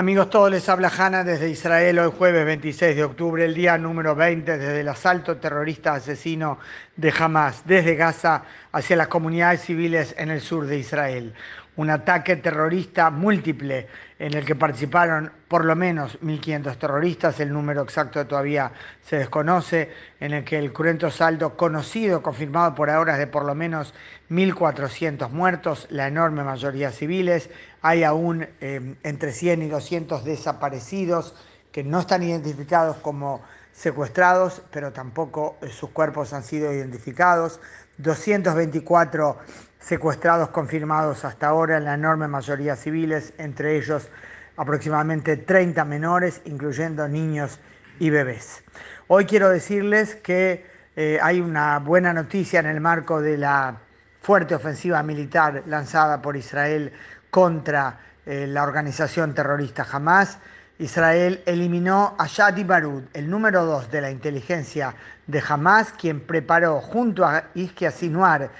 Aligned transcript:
Amigos 0.00 0.30
todos, 0.30 0.50
les 0.50 0.66
habla 0.70 0.88
Hanna 0.88 1.24
desde 1.24 1.50
Israel 1.50 1.98
hoy 1.98 2.10
jueves 2.16 2.46
26 2.46 2.96
de 2.96 3.04
octubre, 3.04 3.44
el 3.44 3.52
día 3.52 3.76
número 3.76 4.14
20 4.14 4.56
desde 4.56 4.80
el 4.80 4.88
asalto 4.88 5.36
terrorista 5.36 5.92
asesino 5.92 6.58
de 6.96 7.12
Hamas 7.18 7.66
desde 7.66 7.96
Gaza 7.96 8.44
hacia 8.72 8.96
las 8.96 9.08
comunidades 9.08 9.60
civiles 9.60 10.14
en 10.16 10.30
el 10.30 10.40
sur 10.40 10.66
de 10.66 10.78
Israel 10.78 11.34
un 11.76 11.90
ataque 11.90 12.36
terrorista 12.36 13.10
múltiple 13.10 13.86
en 14.18 14.34
el 14.34 14.44
que 14.44 14.54
participaron 14.54 15.32
por 15.48 15.64
lo 15.64 15.74
menos 15.74 16.20
1.500 16.20 16.76
terroristas, 16.78 17.40
el 17.40 17.52
número 17.52 17.82
exacto 17.82 18.26
todavía 18.26 18.72
se 19.02 19.16
desconoce, 19.16 19.90
en 20.20 20.32
el 20.32 20.44
que 20.44 20.58
el 20.58 20.72
cruento 20.72 21.10
saldo 21.10 21.56
conocido, 21.56 22.22
confirmado 22.22 22.74
por 22.74 22.90
ahora, 22.90 23.14
es 23.14 23.18
de 23.18 23.26
por 23.26 23.44
lo 23.44 23.54
menos 23.54 23.94
1.400 24.30 25.30
muertos, 25.30 25.86
la 25.90 26.06
enorme 26.08 26.44
mayoría 26.44 26.90
civiles, 26.90 27.50
hay 27.82 28.04
aún 28.04 28.46
eh, 28.60 28.96
entre 29.02 29.32
100 29.32 29.62
y 29.62 29.68
200 29.68 30.24
desaparecidos 30.24 31.34
que 31.72 31.84
no 31.84 32.00
están 32.00 32.22
identificados 32.22 32.96
como 32.98 33.42
secuestrados, 33.72 34.62
pero 34.70 34.92
tampoco 34.92 35.56
eh, 35.62 35.68
sus 35.68 35.90
cuerpos 35.90 36.32
han 36.32 36.42
sido 36.42 36.72
identificados, 36.72 37.60
224 37.98 39.38
secuestrados 39.80 40.50
confirmados 40.50 41.24
hasta 41.24 41.48
ahora, 41.48 41.78
en 41.78 41.84
la 41.84 41.94
enorme 41.94 42.28
mayoría 42.28 42.76
civiles, 42.76 43.32
entre 43.38 43.76
ellos 43.76 44.08
aproximadamente 44.56 45.36
30 45.38 45.84
menores, 45.84 46.42
incluyendo 46.44 47.08
niños 47.08 47.58
y 47.98 48.10
bebés. 48.10 48.62
Hoy 49.08 49.24
quiero 49.24 49.48
decirles 49.48 50.14
que 50.16 50.66
eh, 50.96 51.18
hay 51.22 51.40
una 51.40 51.78
buena 51.78 52.12
noticia 52.12 52.60
en 52.60 52.66
el 52.66 52.80
marco 52.80 53.20
de 53.20 53.38
la 53.38 53.78
fuerte 54.20 54.54
ofensiva 54.54 55.02
militar 55.02 55.62
lanzada 55.66 56.20
por 56.20 56.36
Israel 56.36 56.92
contra 57.30 57.98
eh, 58.26 58.46
la 58.46 58.62
organización 58.62 59.34
terrorista 59.34 59.86
Hamas. 59.90 60.38
Israel 60.78 61.42
eliminó 61.46 62.14
a 62.18 62.26
Shadi 62.26 62.64
Barud, 62.64 63.02
el 63.14 63.28
número 63.28 63.64
dos 63.64 63.90
de 63.90 64.00
la 64.00 64.10
inteligencia 64.10 64.94
de 65.26 65.42
Hamas, 65.46 65.92
quien 65.92 66.20
preparó 66.20 66.80
junto 66.80 67.24
a 67.24 67.44
Iskia 67.54 67.90
Sinuar 67.90 68.50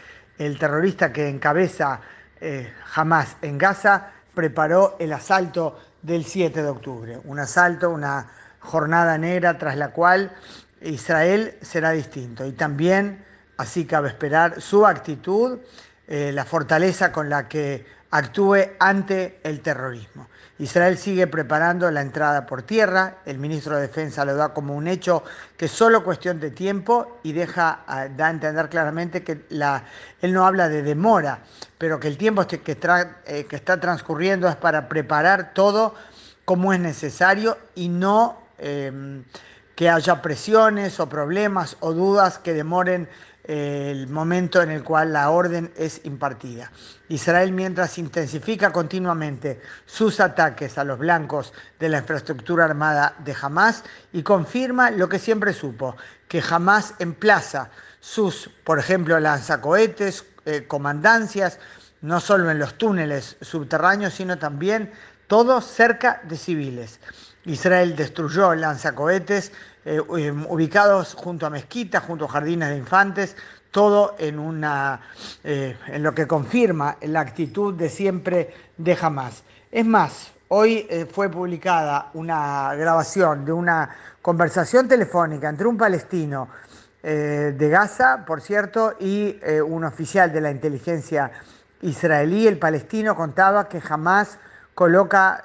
el 0.40 0.58
terrorista 0.58 1.12
que 1.12 1.28
encabeza 1.28 2.00
eh, 2.40 2.72
Hamas 2.94 3.36
en 3.42 3.58
Gaza, 3.58 4.10
preparó 4.34 4.96
el 4.98 5.12
asalto 5.12 5.78
del 6.00 6.24
7 6.24 6.62
de 6.62 6.68
octubre. 6.68 7.20
Un 7.24 7.38
asalto, 7.38 7.90
una 7.90 8.26
jornada 8.58 9.18
negra 9.18 9.58
tras 9.58 9.76
la 9.76 9.90
cual 9.90 10.32
Israel 10.80 11.56
será 11.60 11.90
distinto. 11.90 12.46
Y 12.46 12.52
también, 12.52 13.22
así 13.58 13.84
cabe 13.84 14.08
esperar, 14.08 14.62
su 14.62 14.86
actitud, 14.86 15.58
eh, 16.08 16.32
la 16.32 16.46
fortaleza 16.46 17.12
con 17.12 17.28
la 17.28 17.46
que 17.46 17.84
actúe 18.10 18.70
ante 18.78 19.40
el 19.44 19.60
terrorismo. 19.60 20.28
Israel 20.58 20.98
sigue 20.98 21.26
preparando 21.26 21.90
la 21.90 22.02
entrada 22.02 22.44
por 22.44 22.62
tierra, 22.62 23.16
el 23.24 23.38
ministro 23.38 23.76
de 23.76 23.82
Defensa 23.82 24.26
lo 24.26 24.34
da 24.34 24.52
como 24.52 24.74
un 24.74 24.88
hecho 24.88 25.24
que 25.56 25.64
es 25.64 25.70
solo 25.70 26.04
cuestión 26.04 26.38
de 26.38 26.50
tiempo 26.50 27.18
y 27.22 27.32
deja, 27.32 27.80
ah, 27.86 28.08
da 28.08 28.26
a 28.26 28.30
entender 28.30 28.68
claramente 28.68 29.22
que 29.22 29.46
él 30.20 30.32
no 30.34 30.46
habla 30.46 30.68
de 30.68 30.82
demora, 30.82 31.38
pero 31.78 31.98
que 31.98 32.08
el 32.08 32.18
tiempo 32.18 32.46
que, 32.46 32.60
eh, 33.26 33.46
que 33.46 33.56
está 33.56 33.80
transcurriendo 33.80 34.48
es 34.48 34.56
para 34.56 34.86
preparar 34.86 35.54
todo 35.54 35.94
como 36.44 36.74
es 36.74 36.80
necesario 36.80 37.56
y 37.74 37.88
no 37.88 38.42
em, 38.58 39.24
que 39.76 39.88
haya 39.88 40.20
presiones 40.20 41.00
o 41.00 41.08
problemas 41.08 41.78
o 41.80 41.94
dudas 41.94 42.38
que 42.38 42.52
demoren 42.52 43.08
el 43.50 44.06
momento 44.06 44.62
en 44.62 44.70
el 44.70 44.84
cual 44.84 45.12
la 45.12 45.28
orden 45.30 45.72
es 45.76 46.02
impartida. 46.04 46.70
Israel 47.08 47.50
mientras 47.50 47.98
intensifica 47.98 48.70
continuamente 48.70 49.60
sus 49.86 50.20
ataques 50.20 50.78
a 50.78 50.84
los 50.84 51.00
blancos 51.00 51.52
de 51.80 51.88
la 51.88 51.98
infraestructura 51.98 52.66
armada 52.66 53.16
de 53.24 53.34
Hamas 53.42 53.82
y 54.12 54.22
confirma 54.22 54.92
lo 54.92 55.08
que 55.08 55.18
siempre 55.18 55.52
supo, 55.52 55.96
que 56.28 56.40
Hamas 56.48 56.94
emplaza 57.00 57.70
sus, 57.98 58.48
por 58.62 58.78
ejemplo, 58.78 59.18
lanzacohetes, 59.18 60.24
eh, 60.44 60.66
comandancias, 60.68 61.58
no 62.02 62.20
solo 62.20 62.52
en 62.52 62.60
los 62.60 62.74
túneles 62.74 63.36
subterráneos, 63.40 64.14
sino 64.14 64.38
también 64.38 64.92
todos 65.26 65.64
cerca 65.64 66.20
de 66.22 66.36
civiles. 66.36 67.00
Israel 67.44 67.96
destruyó 67.96 68.54
lanzacohetes 68.54 69.52
eh, 69.84 70.00
em, 70.18 70.44
ubicados 70.46 71.14
junto 71.14 71.46
a 71.46 71.50
mezquitas, 71.50 72.04
junto 72.04 72.26
a 72.26 72.28
jardines 72.28 72.68
de 72.68 72.76
infantes, 72.76 73.36
todo 73.70 74.14
en, 74.18 74.38
una, 74.38 75.00
eh, 75.42 75.76
en 75.86 76.02
lo 76.02 76.14
que 76.14 76.26
confirma 76.26 76.96
la 77.02 77.20
actitud 77.20 77.74
de 77.74 77.88
siempre 77.88 78.54
de 78.76 78.98
Hamas. 79.00 79.42
Es 79.70 79.86
más, 79.86 80.32
hoy 80.48 80.86
eh, 80.90 81.06
fue 81.10 81.30
publicada 81.30 82.10
una 82.14 82.74
grabación 82.74 83.44
de 83.44 83.52
una 83.52 83.88
conversación 84.20 84.86
telefónica 84.86 85.48
entre 85.48 85.66
un 85.66 85.78
palestino 85.78 86.48
de 87.02 87.68
Gaza, 87.70 88.26
por 88.26 88.42
cierto, 88.42 88.94
y 89.00 89.40
un 89.66 89.84
oficial 89.84 90.30
de 90.30 90.42
la 90.42 90.50
inteligencia 90.50 91.30
israelí. 91.80 92.46
El 92.46 92.58
palestino 92.58 93.16
contaba 93.16 93.70
que 93.70 93.80
Hamas 93.88 94.38
coloca 94.80 95.42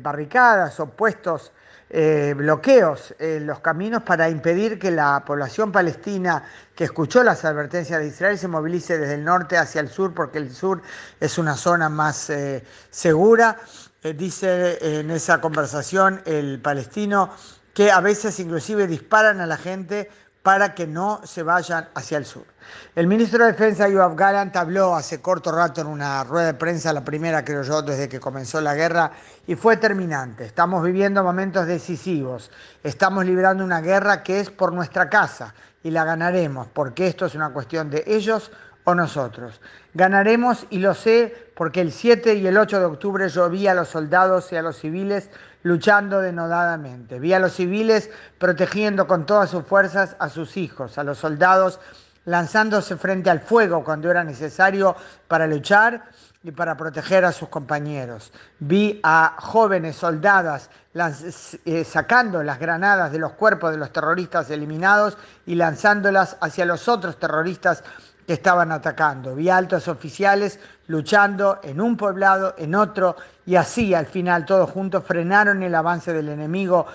barricadas 0.00 0.80
o 0.80 0.86
puestos 0.86 1.52
eh, 1.90 2.34
bloqueos 2.36 3.14
en 3.18 3.46
los 3.46 3.60
caminos 3.60 4.02
para 4.02 4.28
impedir 4.28 4.78
que 4.78 4.90
la 4.90 5.24
población 5.24 5.72
palestina 5.72 6.44
que 6.74 6.84
escuchó 6.84 7.22
las 7.22 7.46
advertencias 7.46 8.00
de 8.00 8.08
Israel 8.08 8.38
se 8.38 8.46
movilice 8.46 8.98
desde 8.98 9.14
el 9.14 9.24
norte 9.24 9.56
hacia 9.56 9.80
el 9.80 9.88
sur, 9.88 10.12
porque 10.12 10.36
el 10.36 10.54
sur 10.54 10.82
es 11.18 11.38
una 11.38 11.56
zona 11.56 11.88
más 11.88 12.28
eh, 12.28 12.62
segura. 12.90 13.56
Eh, 14.02 14.12
dice 14.12 15.00
en 15.00 15.10
esa 15.10 15.40
conversación 15.40 16.20
el 16.26 16.60
palestino 16.60 17.30
que 17.72 17.90
a 17.90 18.00
veces 18.00 18.38
inclusive 18.38 18.86
disparan 18.86 19.40
a 19.40 19.46
la 19.46 19.56
gente 19.56 20.10
para 20.48 20.74
que 20.74 20.86
no 20.86 21.20
se 21.24 21.42
vayan 21.42 21.90
hacia 21.94 22.16
el 22.16 22.24
sur. 22.24 22.46
El 22.94 23.06
ministro 23.06 23.44
de 23.44 23.52
Defensa, 23.52 23.86
Yoav 23.86 24.16
Galant, 24.16 24.56
habló 24.56 24.96
hace 24.96 25.20
corto 25.20 25.52
rato 25.52 25.82
en 25.82 25.86
una 25.86 26.24
rueda 26.24 26.46
de 26.46 26.54
prensa, 26.54 26.90
la 26.94 27.04
primera 27.04 27.44
creo 27.44 27.62
yo 27.62 27.82
desde 27.82 28.08
que 28.08 28.18
comenzó 28.18 28.58
la 28.62 28.74
guerra, 28.74 29.10
y 29.46 29.56
fue 29.56 29.76
terminante. 29.76 30.46
Estamos 30.46 30.82
viviendo 30.82 31.22
momentos 31.22 31.66
decisivos. 31.66 32.50
Estamos 32.82 33.26
librando 33.26 33.62
una 33.62 33.82
guerra 33.82 34.22
que 34.22 34.40
es 34.40 34.48
por 34.48 34.72
nuestra 34.72 35.10
casa 35.10 35.52
y 35.82 35.90
la 35.90 36.04
ganaremos, 36.04 36.66
porque 36.72 37.08
esto 37.08 37.26
es 37.26 37.34
una 37.34 37.50
cuestión 37.50 37.90
de 37.90 38.04
ellos 38.06 38.50
o 38.88 38.94
nosotros. 38.94 39.60
Ganaremos 39.92 40.66
y 40.70 40.78
lo 40.78 40.94
sé 40.94 41.50
porque 41.54 41.82
el 41.82 41.92
7 41.92 42.36
y 42.36 42.46
el 42.46 42.56
8 42.56 42.78
de 42.78 42.86
octubre 42.86 43.28
yo 43.28 43.50
vi 43.50 43.66
a 43.66 43.74
los 43.74 43.88
soldados 43.88 44.50
y 44.50 44.56
a 44.56 44.62
los 44.62 44.78
civiles 44.78 45.28
luchando 45.62 46.20
denodadamente. 46.20 47.20
Vi 47.20 47.34
a 47.34 47.38
los 47.38 47.52
civiles 47.52 48.08
protegiendo 48.38 49.06
con 49.06 49.26
todas 49.26 49.50
sus 49.50 49.64
fuerzas 49.64 50.16
a 50.18 50.30
sus 50.30 50.56
hijos, 50.56 50.96
a 50.96 51.04
los 51.04 51.18
soldados 51.18 51.80
lanzándose 52.24 52.96
frente 52.96 53.28
al 53.28 53.40
fuego 53.40 53.84
cuando 53.84 54.10
era 54.10 54.24
necesario 54.24 54.96
para 55.28 55.46
luchar 55.46 56.04
y 56.42 56.50
para 56.50 56.74
proteger 56.74 57.26
a 57.26 57.32
sus 57.32 57.50
compañeros. 57.50 58.32
Vi 58.58 59.00
a 59.02 59.36
jóvenes 59.38 59.96
soldadas 59.96 60.70
eh, 61.64 61.84
sacando 61.84 62.42
las 62.42 62.58
granadas 62.58 63.12
de 63.12 63.18
los 63.18 63.32
cuerpos 63.32 63.70
de 63.70 63.76
los 63.76 63.92
terroristas 63.92 64.50
eliminados 64.50 65.18
y 65.44 65.56
lanzándolas 65.56 66.38
hacia 66.40 66.64
los 66.64 66.88
otros 66.88 67.18
terroristas 67.18 67.84
que 68.28 68.34
estaban 68.34 68.72
atacando. 68.72 69.34
Vi 69.34 69.48
altos 69.48 69.88
oficiales 69.88 70.60
luchando 70.86 71.60
en 71.62 71.80
un 71.80 71.96
poblado, 71.96 72.54
en 72.58 72.74
otro, 72.74 73.16
y 73.46 73.56
así 73.56 73.94
al 73.94 74.04
final 74.04 74.44
todos 74.44 74.68
juntos 74.68 75.02
frenaron 75.06 75.62
el 75.62 75.74
avance 75.74 76.12
del 76.12 76.28
enemigo 76.28 76.86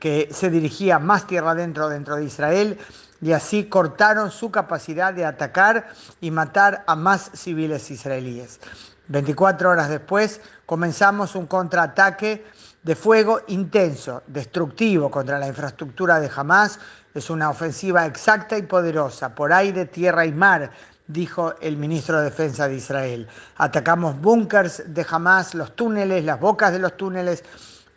que 0.00 0.30
se 0.32 0.50
dirigía 0.50 0.98
más 0.98 1.28
tierra 1.28 1.52
adentro 1.52 1.88
dentro 1.88 2.16
de 2.16 2.24
Israel 2.24 2.76
y 3.20 3.30
así 3.30 3.66
cortaron 3.66 4.32
su 4.32 4.50
capacidad 4.50 5.14
de 5.14 5.24
atacar 5.24 5.86
y 6.20 6.32
matar 6.32 6.82
a 6.88 6.96
más 6.96 7.30
civiles 7.34 7.88
israelíes. 7.92 8.58
24 9.06 9.70
horas 9.70 9.90
después 9.90 10.40
comenzamos 10.66 11.36
un 11.36 11.46
contraataque 11.46 12.44
de 12.82 12.96
fuego 12.96 13.42
intenso, 13.46 14.24
destructivo 14.26 15.08
contra 15.08 15.38
la 15.38 15.46
infraestructura 15.46 16.18
de 16.18 16.28
Hamas, 16.34 16.80
es 17.14 17.30
una 17.30 17.50
ofensiva 17.50 18.06
exacta 18.06 18.56
y 18.56 18.62
poderosa 18.62 19.34
por 19.34 19.52
aire, 19.52 19.86
tierra 19.86 20.24
y 20.24 20.32
mar, 20.32 20.70
dijo 21.06 21.54
el 21.60 21.76
ministro 21.76 22.18
de 22.18 22.24
Defensa 22.24 22.68
de 22.68 22.76
Israel. 22.76 23.28
Atacamos 23.56 24.20
búnkers 24.20 24.82
de 24.86 25.06
Hamas, 25.08 25.54
los 25.54 25.76
túneles, 25.76 26.24
las 26.24 26.40
bocas 26.40 26.72
de 26.72 26.78
los 26.78 26.96
túneles, 26.96 27.44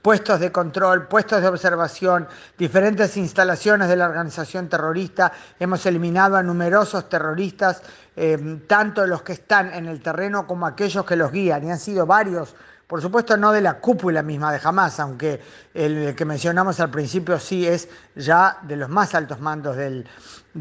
puestos 0.01 0.39
de 0.39 0.51
control, 0.51 1.07
puestos 1.07 1.41
de 1.41 1.47
observación, 1.47 2.27
diferentes 2.57 3.17
instalaciones 3.17 3.87
de 3.87 3.95
la 3.95 4.05
organización 4.05 4.69
terrorista. 4.69 5.31
Hemos 5.59 5.85
eliminado 5.85 6.35
a 6.35 6.43
numerosos 6.43 7.09
terroristas, 7.09 7.81
eh, 8.15 8.59
tanto 8.67 9.07
los 9.07 9.23
que 9.23 9.33
están 9.33 9.73
en 9.73 9.87
el 9.87 10.01
terreno 10.01 10.45
como 10.45 10.67
aquellos 10.67 11.05
que 11.05 11.15
los 11.15 11.31
guían, 11.31 11.65
y 11.65 11.71
han 11.71 11.79
sido 11.79 12.05
varios 12.05 12.55
por 12.87 13.01
supuesto 13.01 13.35
no 13.35 13.51
de 13.51 13.61
la 13.61 13.79
cúpula 13.79 14.21
misma 14.21 14.51
de 14.51 14.59
Hamas, 14.63 14.99
aunque 14.99 15.41
el 15.73 16.15
que 16.15 16.25
mencionamos 16.25 16.79
al 16.79 16.91
principio 16.91 17.39
sí 17.39 17.65
es 17.65 17.89
ya 18.15 18.59
de 18.61 18.75
los 18.75 18.89
más 18.89 19.15
altos 19.15 19.39
mandos 19.39 19.75
del, 19.75 20.05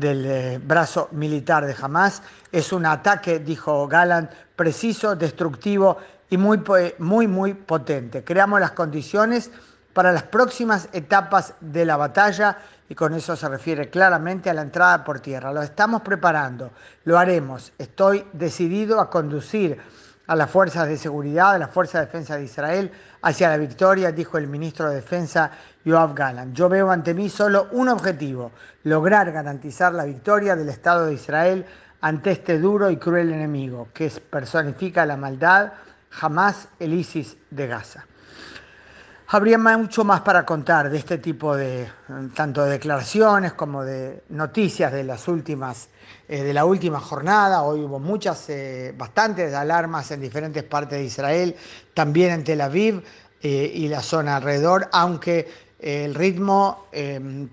eh, 0.02 0.58
brazo 0.64 1.08
militar 1.12 1.66
de 1.66 1.76
Hamas. 1.78 2.22
Es 2.50 2.72
un 2.72 2.86
ataque, 2.86 3.40
dijo 3.40 3.86
Gallant, 3.86 4.30
preciso, 4.56 5.14
destructivo 5.14 5.98
y 6.30 6.38
muy, 6.38 6.62
muy, 6.98 7.28
muy 7.28 7.52
potente. 7.52 8.24
Creamos 8.24 8.58
las 8.58 8.72
condiciones 8.72 9.50
para 9.92 10.10
las 10.10 10.24
próximas 10.24 10.88
etapas 10.92 11.54
de 11.60 11.84
la 11.84 11.96
batalla 11.98 12.58
y 12.88 12.94
con 12.94 13.12
eso 13.14 13.36
se 13.36 13.48
refiere 13.48 13.90
claramente 13.90 14.48
a 14.48 14.54
la 14.54 14.62
entrada 14.62 15.04
por 15.04 15.20
tierra. 15.20 15.52
Lo 15.52 15.62
estamos 15.62 16.00
preparando, 16.00 16.70
lo 17.04 17.18
haremos. 17.18 17.72
Estoy 17.78 18.26
decidido 18.32 18.98
a 18.98 19.10
conducir 19.10 19.78
a 20.26 20.36
las 20.36 20.50
fuerzas 20.50 20.88
de 20.88 20.96
seguridad, 20.96 21.54
a 21.54 21.58
las 21.58 21.70
fuerzas 21.70 22.00
de 22.00 22.06
defensa 22.06 22.36
de 22.36 22.44
Israel 22.44 22.90
hacia 23.22 23.48
la 23.48 23.56
victoria, 23.56 24.12
dijo 24.12 24.38
el 24.38 24.46
ministro 24.46 24.88
de 24.88 24.96
Defensa 24.96 25.50
Yoav 25.84 26.14
Gallant. 26.14 26.54
Yo 26.54 26.68
veo 26.68 26.90
ante 26.90 27.14
mí 27.14 27.28
solo 27.28 27.68
un 27.72 27.88
objetivo, 27.88 28.52
lograr 28.84 29.30
garantizar 29.32 29.92
la 29.92 30.04
victoria 30.04 30.56
del 30.56 30.68
Estado 30.68 31.06
de 31.06 31.14
Israel 31.14 31.66
ante 32.00 32.32
este 32.32 32.58
duro 32.58 32.90
y 32.90 32.96
cruel 32.96 33.32
enemigo, 33.32 33.88
que 33.94 34.10
personifica 34.10 35.06
la 35.06 35.16
maldad, 35.16 35.72
jamás 36.10 36.68
el 36.78 36.92
ISIS 36.92 37.36
de 37.50 37.66
Gaza. 37.66 38.06
Habría 39.26 39.56
mucho 39.56 40.04
más 40.04 40.20
para 40.20 40.44
contar 40.44 40.90
de 40.90 40.98
este 40.98 41.16
tipo 41.16 41.56
de 41.56 41.88
tanto 42.34 42.62
de 42.62 42.72
declaraciones 42.72 43.54
como 43.54 43.82
de 43.82 44.22
noticias 44.28 44.92
de 44.92 45.02
las 45.02 45.28
últimas 45.28 45.88
eh, 46.28 46.42
de 46.42 46.52
la 46.52 46.66
última 46.66 47.00
jornada. 47.00 47.62
Hoy 47.62 47.80
hubo 47.80 47.98
muchas, 47.98 48.50
eh, 48.50 48.94
bastantes 48.96 49.54
alarmas 49.54 50.10
en 50.10 50.20
diferentes 50.20 50.62
partes 50.64 50.98
de 50.98 51.04
Israel, 51.04 51.56
también 51.94 52.32
en 52.32 52.44
Tel 52.44 52.60
Aviv 52.60 53.02
eh, 53.40 53.72
y 53.74 53.88
la 53.88 54.02
zona 54.02 54.36
alrededor, 54.36 54.90
aunque 54.92 55.48
el 55.78 56.14
ritmo 56.14 56.86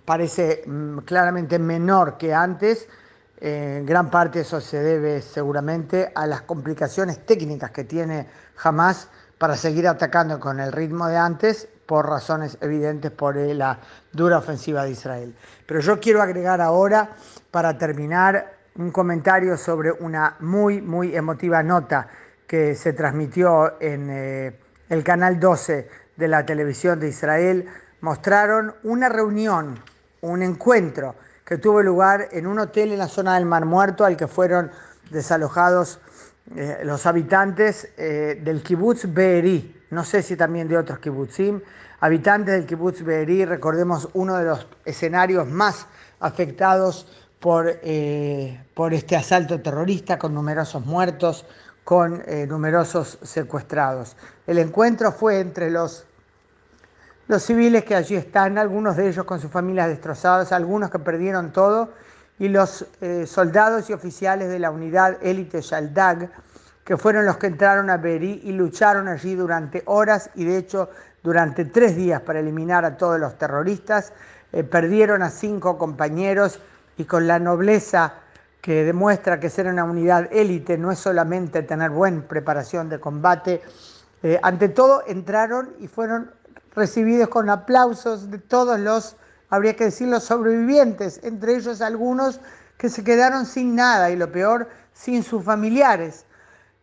parece 0.06 0.64
mm, 0.68 1.00
claramente 1.00 1.58
menor 1.58 2.18
que 2.18 2.34
antes. 2.34 2.90
En 3.40 3.86
gran 3.86 4.12
parte 4.12 4.42
eso 4.42 4.60
se 4.60 4.84
debe 4.84 5.22
seguramente 5.22 6.12
a 6.14 6.28
las 6.28 6.42
complicaciones 6.42 7.26
técnicas 7.26 7.72
que 7.72 7.86
tiene 7.86 8.28
Hamas 8.62 9.08
para 9.42 9.58
seguir 9.58 9.88
atacando 9.88 10.40
con 10.40 10.60
el 10.60 10.72
ritmo 10.72 11.08
de 11.08 11.18
antes 11.18 11.68
por 11.88 12.08
razones 12.08 12.60
evidentes 12.62 13.10
por 13.10 13.36
la 13.36 13.80
dura 14.12 14.38
ofensiva 14.38 14.84
de 14.84 14.92
Israel. 14.92 15.36
Pero 15.66 15.80
yo 15.80 16.00
quiero 16.00 16.22
agregar 16.22 16.62
ahora, 16.62 17.10
para 17.50 17.76
terminar, 17.76 18.54
un 18.76 18.92
comentario 18.92 19.58
sobre 19.58 19.92
una 19.92 20.36
muy, 20.42 20.80
muy 20.80 21.16
emotiva 21.16 21.64
nota 21.64 22.08
que 22.46 22.76
se 22.76 22.94
transmitió 22.94 23.82
en 23.82 24.10
eh, 24.12 24.60
el 24.90 25.04
canal 25.04 25.40
12 25.40 25.90
de 26.18 26.28
la 26.28 26.46
televisión 26.46 27.00
de 27.00 27.08
Israel. 27.08 27.68
Mostraron 28.02 28.76
una 28.84 29.10
reunión, 29.10 29.80
un 30.22 30.44
encuentro 30.44 31.16
que 31.44 31.58
tuvo 31.58 31.82
lugar 31.82 32.28
en 32.32 32.46
un 32.46 32.60
hotel 32.60 32.92
en 32.92 33.00
la 33.00 33.08
zona 33.08 33.34
del 33.34 33.48
Mar 33.48 33.66
Muerto 33.66 34.06
al 34.06 34.16
que 34.16 34.28
fueron 34.28 34.70
desalojados 35.10 36.00
eh, 36.56 36.82
los 36.84 37.06
habitantes 37.06 37.94
eh, 37.98 38.42
del 38.44 38.62
kibbutz 38.62 39.06
Be'eri, 39.08 39.84
no 39.92 40.04
sé 40.04 40.22
si 40.22 40.36
también 40.36 40.68
de 40.68 40.78
otros 40.78 41.00
kibbutzim, 41.00 41.62
habitantes 42.02 42.56
del 42.56 42.66
kibbutz 42.66 43.04
Be'eri, 43.04 43.46
recordemos 43.46 44.10
uno 44.14 44.36
de 44.36 44.46
los 44.46 44.68
escenarios 44.84 45.48
más 45.48 45.88
afectados 46.20 47.08
por, 47.40 47.80
eh, 47.84 48.64
por 48.74 48.94
este 48.94 49.16
asalto 49.16 49.62
terrorista 49.62 50.20
con 50.20 50.34
numerosos 50.34 50.86
muertos, 50.86 51.46
con 51.84 52.22
numerosos 52.48 53.18
secuestrados. 53.24 54.16
El 54.46 54.60
encuentro 54.60 55.12
fue 55.12 55.40
entre 55.40 55.72
los, 55.72 56.06
los 57.28 57.42
civiles 57.42 57.84
que 57.84 57.96
allí 57.96 58.16
están, 58.16 58.60
algunos 58.60 58.98
de 58.98 59.10
ellos 59.10 59.26
con 59.26 59.40
sus 59.40 59.50
familias 59.50 59.88
destrozadas, 59.88 60.52
algunos 60.52 60.92
que 60.92 61.00
perdieron 61.00 61.52
todo, 61.52 61.90
y 62.42 62.50
los 62.50 62.88
eh, 63.02 63.28
soldados 63.28 63.88
y 63.92 63.94
oficiales 63.94 64.50
de 64.50 64.58
la 64.58 64.72
unidad 64.72 65.20
élite 65.22 65.62
Shaldag, 65.62 66.28
que 66.84 66.98
fueron 66.98 67.28
los 67.28 67.38
que 67.38 67.46
entraron 67.46 67.92
a 67.92 67.98
Berí 67.98 68.42
y 68.44 68.52
lucharon 68.52 69.08
allí 69.08 69.36
durante 69.36 69.84
horas 69.86 70.32
y 70.34 70.46
de 70.46 70.58
hecho 70.58 70.90
durante 71.22 71.66
tres 71.66 71.96
días 71.96 72.20
para 72.24 72.40
eliminar 72.40 72.84
a 72.84 72.98
todos 72.98 73.20
los 73.20 73.38
terroristas. 73.38 74.12
Eh, 74.54 74.64
perdieron 74.64 75.22
a 75.22 75.30
cinco 75.30 75.78
compañeros 75.78 76.60
y 76.98 77.06
con 77.06 77.28
la 77.28 77.38
nobleza 77.38 78.16
que 78.60 78.86
demuestra 78.86 79.40
que 79.40 79.52
ser 79.52 79.68
una 79.68 79.84
unidad 79.84 80.28
élite 80.32 80.80
no 80.80 80.92
es 80.92 80.98
solamente 80.98 81.62
tener 81.62 81.92
buena 81.92 82.24
preparación 82.28 82.90
de 82.90 83.00
combate, 83.00 83.62
eh, 84.24 84.40
ante 84.42 84.68
todo 84.70 85.04
entraron 85.06 85.76
y 85.80 85.88
fueron 85.88 86.32
recibidos 86.76 87.30
con 87.30 87.52
aplausos 87.52 88.32
de 88.32 88.40
todos 88.40 88.80
los 88.80 89.16
habría 89.52 89.76
que 89.76 89.84
decir 89.84 90.08
los 90.08 90.24
sobrevivientes, 90.24 91.20
entre 91.24 91.56
ellos 91.56 91.82
algunos 91.82 92.40
que 92.78 92.90
se 92.90 93.04
quedaron 93.04 93.46
sin 93.46 93.76
nada 93.76 94.10
y 94.10 94.16
lo 94.16 94.32
peor, 94.32 94.70
sin 94.94 95.24
sus 95.24 95.44
familiares. 95.44 96.26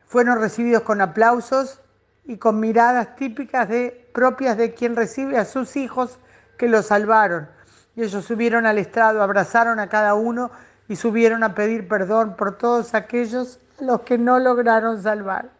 Fueron 0.06 0.38
recibidos 0.38 0.82
con 0.82 1.00
aplausos 1.00 1.81
y 2.25 2.37
con 2.37 2.61
miradas 2.61 3.17
típicas 3.17 3.69
de, 3.69 4.09
propias 4.15 4.56
de 4.56 4.75
quien 4.75 4.94
recibe 4.94 5.38
a 5.38 5.44
sus 5.44 5.76
hijos 5.76 6.19
que 6.59 6.69
los 6.69 6.87
salvaron. 6.87 7.49
Y 7.97 8.03
ellos 8.03 8.25
subieron 8.25 8.67
al 8.67 8.79
estrado, 8.79 9.23
abrazaron 9.23 9.81
a 9.81 9.88
cada 9.88 10.14
uno 10.14 10.50
y 10.88 10.97
subieron 10.97 11.43
a 11.43 11.55
pedir 11.55 11.88
perdón 11.88 12.37
por 12.37 12.59
todos 12.59 12.94
aquellos 12.94 13.59
a 13.81 13.85
los 13.85 14.03
que 14.03 14.19
no 14.19 14.38
lograron 14.38 15.03
salvar. 15.03 15.50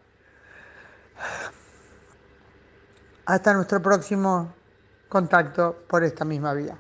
Hasta 3.25 3.55
nuestro 3.55 3.81
próximo 3.81 4.53
contacto 5.09 5.85
por 5.89 6.05
esta 6.05 6.25
misma 6.25 6.53
vía. 6.53 6.77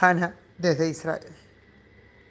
Hanna 0.00 0.34
desde 0.58 0.88
Israel. 0.88 1.41